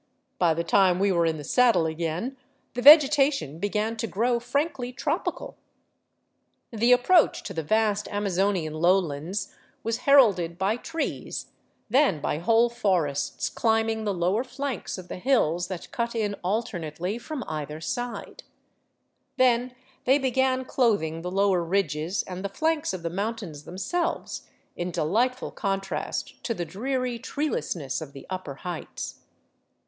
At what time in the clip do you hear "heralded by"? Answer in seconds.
9.97-10.77